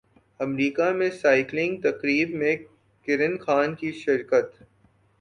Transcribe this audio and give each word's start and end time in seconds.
امریکہ 0.39 0.89
میں 0.91 1.09
سائیکلنگ 1.11 1.79
تقریب 1.81 2.33
میں 2.35 2.55
کرن 3.07 3.37
خان 3.37 3.75
کی 3.75 3.91
شرکت 3.99 4.61